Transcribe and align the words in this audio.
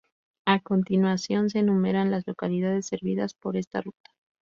A 0.47 0.59
continuación 0.61 1.51
se 1.51 1.59
enumeran 1.59 2.09
las 2.09 2.25
localidades 2.25 2.87
servidas 2.87 3.35
por 3.35 3.55
esta 3.55 3.81
ruta. 3.81 4.11